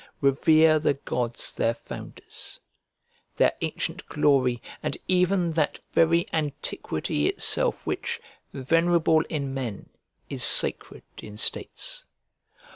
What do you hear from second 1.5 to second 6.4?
their founders; their ancient glory, and even that very